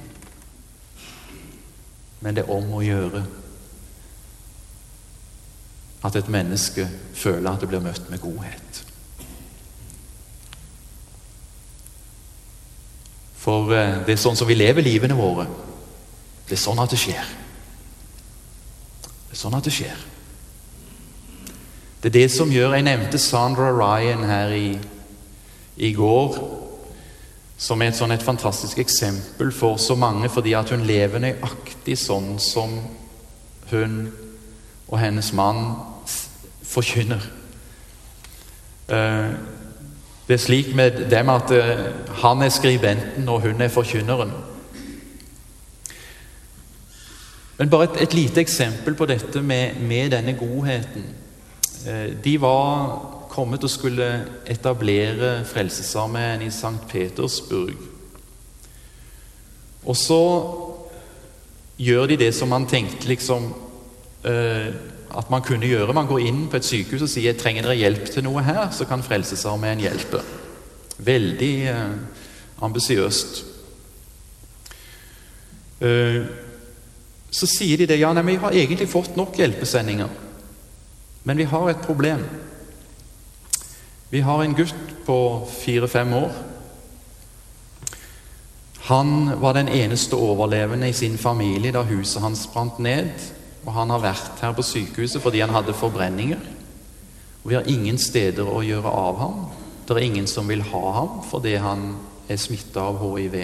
[2.19, 3.21] Men det er om å gjøre
[6.03, 8.83] at et menneske føler at det blir møtt med godhet.
[13.39, 15.47] For eh, det er sånn som vi lever livene våre.
[16.49, 17.35] Det er sånn at det skjer.
[19.07, 20.07] Det er sånn at det skjer.
[22.01, 24.73] Det er det som gjør Jeg nevnte Sandra Ryan her i,
[25.79, 26.60] i går
[27.61, 31.97] som er et, sånn et fantastisk eksempel for så mange fordi at hun lever nøyaktig
[31.99, 32.73] sånn som
[33.69, 33.99] hun
[34.91, 35.61] og hennes mann
[36.65, 37.21] forkynner.
[38.89, 39.29] Uh,
[40.27, 41.85] det er slik med dem at uh,
[42.23, 44.33] han er skribenten, og hun er forkynneren.
[47.57, 51.05] Men bare et, et lite eksempel på dette med, med denne godheten.
[51.87, 54.07] Uh, de var kommet og skulle
[54.49, 56.75] etablere Frelsesarmeen i St.
[56.91, 57.77] Petersburg.
[59.87, 60.23] Og så
[61.81, 63.47] gjør de det som man tenkte liksom
[64.27, 64.67] eh,
[65.11, 65.95] at man kunne gjøre.
[65.95, 68.85] Man går inn på et sykehus og sier trenger dere hjelp til noe her, så
[68.87, 70.21] kan Frelsesarmeen hjelpe.
[71.01, 71.95] Veldig eh,
[72.61, 73.41] ambisiøst.
[75.81, 76.21] Eh,
[77.31, 77.99] så sier de det.
[78.03, 80.11] Ja, nei, vi har egentlig fått nok hjelpesendinger.
[81.23, 82.23] Men vi har et problem.
[84.11, 86.31] Vi har en gutt på fire-fem år.
[88.91, 93.07] Han var den eneste overlevende i sin familie da huset hans brant ned.
[93.63, 96.41] Og han har vært her på sykehuset fordi han hadde forbrenninger.
[97.43, 99.37] Og vi har ingen steder å gjøre av ham.
[99.87, 101.93] Det er ingen som vil ha ham fordi han
[102.27, 103.39] er smitta av hiv.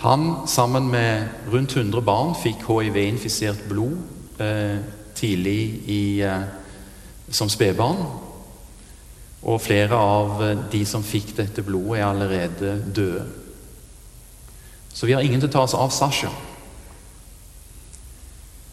[0.00, 3.98] Han, sammen med rundt 100 barn, fikk hiv-infisert blod
[4.40, 4.78] eh,
[5.18, 6.46] tidlig i, eh,
[7.30, 8.02] som spedbarn.
[9.40, 13.26] Og flere av eh, de som fikk dette blodet, er allerede døde.
[14.92, 16.32] Så vi har ingen til å ta oss av Sasha.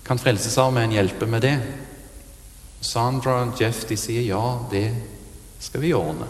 [0.08, 1.56] Kan Frelsesarmeen hjelpe med det?
[2.82, 4.89] Sandra og Jeff de sier ja, det
[5.62, 6.28] skal vi ordne.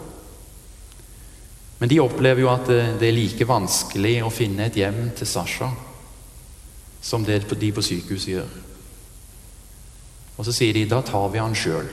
[1.78, 5.70] Men de opplever jo at det er like vanskelig å finne et hjem til Sasha
[7.00, 8.56] som det de på sykehuset gjør.
[10.38, 11.86] Og så sier de da tar vi han sjøl.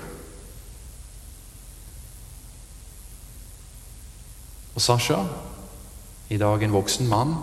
[4.76, 5.21] Og Sasha,
[6.30, 7.36] i dag en voksen mann,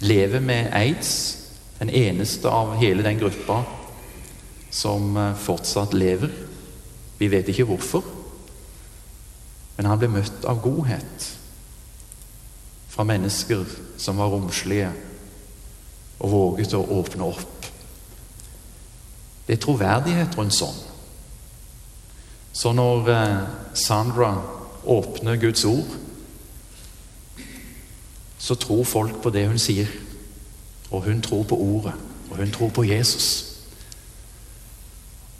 [0.00, 1.36] lever med aids
[1.78, 3.62] den eneste av hele den gruppa
[4.70, 6.32] som eh, fortsatt lever.
[7.18, 8.04] Vi vet ikke hvorfor.
[9.76, 11.28] Men han ble møtt av godhet
[12.90, 13.64] fra mennesker
[14.00, 14.90] som var romslige
[16.20, 17.68] og våget å åpne opp.
[19.46, 20.80] Det er troverdighet rundt sånn.
[22.52, 23.40] Så når eh,
[23.76, 24.34] Sandra
[24.84, 25.98] åpner Guds ord,
[28.40, 29.88] så tror folk på det hun sier.
[30.90, 31.92] Og hun tror på Ordet,
[32.30, 33.46] og hun tror på Jesus.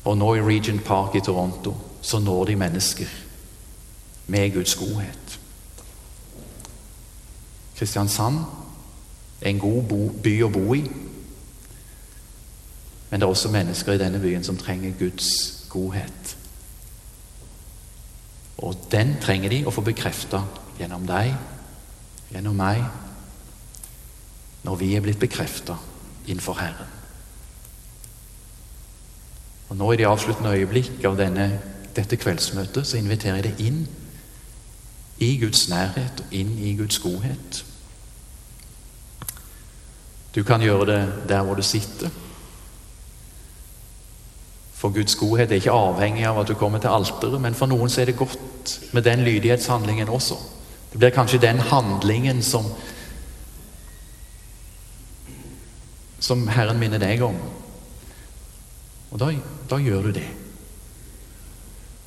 [0.05, 3.09] Og nå i Regent Park i Toronto så når de mennesker
[4.27, 5.39] med Guds godhet.
[7.77, 8.39] Kristiansand
[9.41, 10.83] er en god by å bo i.
[13.11, 15.31] Men det er også mennesker i denne byen som trenger Guds
[15.69, 16.37] godhet.
[18.59, 20.45] Og den trenger de å få bekrefta
[20.79, 21.33] gjennom deg,
[22.31, 22.83] gjennom meg,
[24.63, 25.77] når vi er blitt bekrefta
[26.27, 26.97] innenfor Herren.
[29.71, 31.47] Og Nå i de avsluttende øyeblikk av denne,
[31.97, 33.81] dette kveldsmøtet så inviterer jeg deg inn
[35.21, 37.65] i Guds nærhet og inn i Guds godhet.
[40.35, 42.11] Du kan gjøre det der hvor du sitter.
[44.75, 47.91] For Guds godhet er ikke avhengig av at du kommer til alteret, men for noen
[47.91, 50.39] så er det godt med den lydighetshandlingen også.
[50.93, 52.67] Det blir kanskje den handlingen som
[56.21, 57.37] som Herren minner deg om.
[59.11, 59.33] Og da,
[59.71, 60.27] da gjør du det.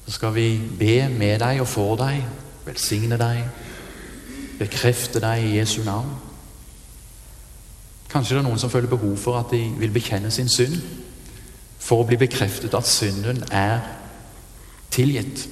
[0.05, 0.47] Så skal vi
[0.79, 2.21] be med deg og for deg,
[2.67, 3.41] velsigne deg,
[4.59, 6.11] bekrefte deg i Jesu navn.
[8.11, 10.77] Kanskje det er noen som føler behov for at de vil bekjenne sin synd
[11.83, 13.81] for å bli bekreftet at synden er
[14.93, 15.47] tilgitt.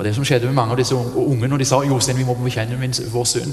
[0.00, 2.32] Og Det som skjedde med mange av disse unge når de sa Jostein, vi må
[2.34, 3.50] bekjenne vår synd,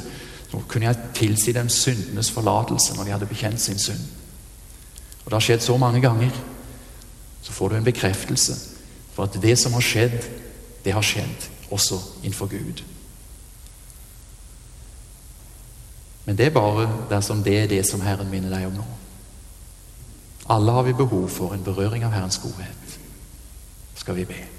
[0.48, 4.00] så kunne jeg tilsi dem syndenes forlatelse når de hadde bekjent sin synd.
[5.26, 6.32] Og Det har skjedd så mange ganger.
[7.42, 8.56] Så får du en bekreftelse
[9.14, 10.24] for at det som har skjedd,
[10.86, 12.84] det har skjedd også innenfor Gud.
[16.26, 18.92] Men det er bare dersom det er det som Herren minner deg om nå.
[20.50, 23.00] Alle har vi behov for en berøring av Herrens godhet.
[23.96, 24.57] Skal vi be.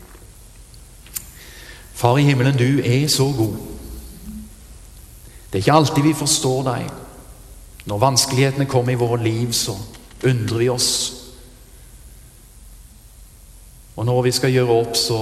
[1.99, 3.57] Far i himmelen, du er så god.
[5.49, 6.91] Det er ikke alltid vi forstår deg.
[7.91, 9.75] Når vanskelighetene kommer i våre liv, så
[10.29, 10.91] undrer vi oss.
[13.97, 15.19] Og når vi skal gjøre opp, så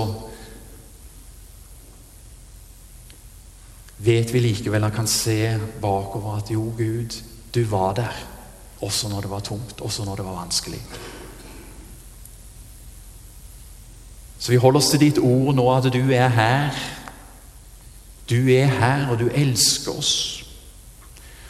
[4.04, 5.38] vet vi likevel og kan se
[5.80, 7.16] bakover at jo, Gud,
[7.54, 8.24] du var der.
[8.84, 10.82] Også når det var tungt, også når det var vanskelig.
[14.38, 16.80] Så vi holder oss til ditt ord nå, at du er her.
[18.30, 20.42] Du er her, og du elsker oss.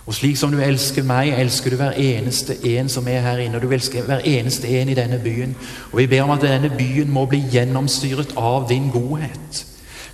[0.07, 3.59] Og slik som du elsker meg, elsker du hver eneste en som er her inne.
[3.59, 5.57] Og du elsker hver eneste en i denne byen.
[5.91, 9.65] Og vi ber om at denne byen må bli gjennomstyret av din godhet.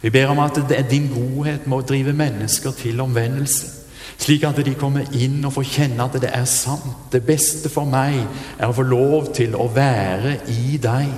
[0.02, 0.58] Vi ber om at
[0.90, 3.66] din godhet må drive mennesker til omvendelse.
[4.18, 7.10] Slik at de kommer inn og får kjenne at det er sant.
[7.12, 8.22] Det beste for meg
[8.58, 11.12] er å få lov til å være i deg.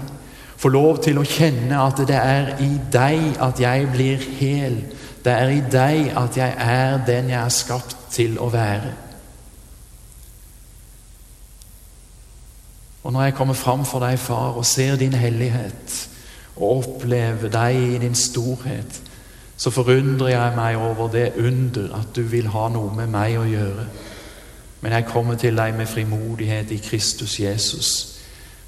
[0.65, 4.79] Få lov til å kjenne at det er i deg at jeg blir hel.
[5.21, 8.95] Det er i deg at jeg er den jeg er skapt til å være.
[13.03, 15.99] Og når jeg kommer fram for deg, far, og ser din hellighet,
[16.57, 19.03] og opplever deg i din storhet,
[19.61, 23.45] så forundrer jeg meg over det under at du vil ha noe med meg å
[23.45, 23.85] gjøre.
[24.81, 27.95] Men jeg kommer til deg med frimodighet i Kristus Jesus,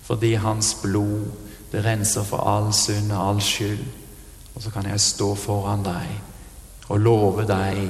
[0.05, 3.85] fordi Hans blod det renser for all synd og all skyld.
[4.55, 6.14] Og så kan jeg stå foran deg
[6.89, 7.81] og love deg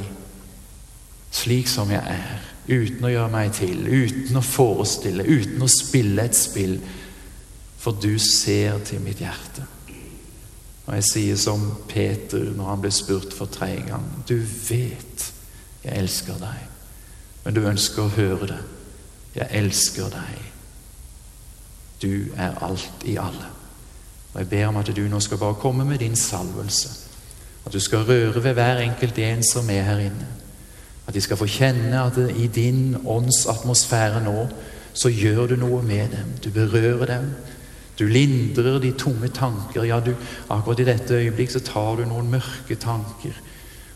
[1.37, 6.25] slik som jeg er, uten å gjøre meg til, uten å forestille, uten å spille
[6.25, 6.79] et spill,
[7.79, 9.67] for du ser til mitt hjerte.
[10.87, 15.25] Og jeg sier som Peter når han ble spurt for tredje gang Du vet
[15.83, 16.63] jeg elsker deg,
[17.45, 18.63] men du ønsker å høre det.
[19.37, 20.41] Jeg elsker deg.
[22.03, 23.51] Du er alt i alle.
[24.37, 26.89] Og Jeg ber om at du nå skal bare komme med din salvelse.
[27.67, 30.27] At du skal røre ved hver enkelt en som er her inne.
[31.07, 34.49] At de skal få kjenne at i din ånds atmosfære nå
[34.93, 36.35] så gjør du noe med dem.
[36.45, 37.31] Du berører dem.
[37.99, 39.85] Du lindrer de tomme tanker.
[39.89, 40.13] Ja, du,
[40.51, 43.41] akkurat i dette øyeblikk så tar du noen mørke tanker.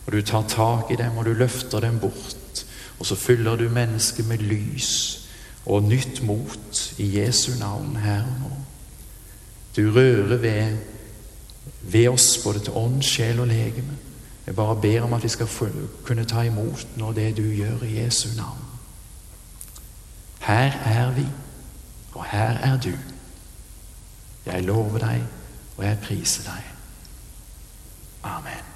[0.07, 2.64] Og du tar tak i dem, og du løfter dem bort.
[2.99, 5.20] Og så fyller du mennesket med lys
[5.66, 8.59] og nytt mot i Jesu navn her og nå.
[9.77, 10.79] Du rører ved,
[11.83, 13.99] ved oss både til ånd, sjel og legeme.
[14.47, 15.49] Jeg bare ber om at vi skal
[16.05, 18.64] kunne ta imot nå det du gjør i Jesu navn.
[20.41, 21.27] Her er vi,
[22.12, 22.93] og her er du.
[24.47, 25.23] Jeg lover deg,
[25.77, 26.64] og jeg priser deg.
[28.23, 28.70] Amen.